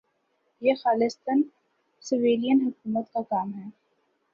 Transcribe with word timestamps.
یہ 0.61 0.73
خالصتا 0.75 1.31
سویلین 2.01 2.61
حکومت 2.67 3.13
کا 3.13 3.21
کام 3.29 3.53
ہے۔ 3.53 3.69